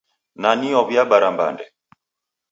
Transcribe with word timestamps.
Nani 0.41 0.69
waw'iabara 0.77 1.29
mbande? 1.35 1.65